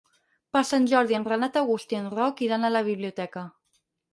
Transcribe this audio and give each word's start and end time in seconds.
Per 0.55 0.63
Sant 0.69 0.87
Jordi 0.91 1.17
en 1.17 1.27
Renat 1.27 1.59
August 1.63 1.95
i 1.97 1.99
en 1.99 2.09
Roc 2.17 2.43
iran 2.49 2.65
a 2.65 2.73
la 2.77 2.85
biblioteca. 2.91 3.45